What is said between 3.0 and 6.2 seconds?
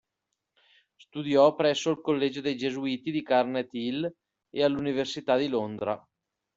di Garnet Hill e all'Università di Londra.